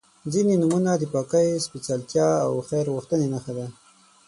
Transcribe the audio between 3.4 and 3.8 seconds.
ده.